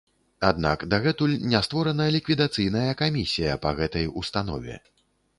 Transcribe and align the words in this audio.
Аднак 0.49 0.83
дагэтуль 0.93 1.33
не 1.51 1.59
створана 1.67 2.07
ліквідацыйная 2.15 2.93
камісія 3.01 3.59
па 3.65 3.75
гэтай 3.81 4.09
установе. 4.23 4.79